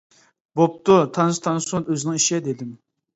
[0.61, 2.73] بوپتۇ، تانسا تانسۇن، ئۆزىنىڭ ئىشى، دېدىم.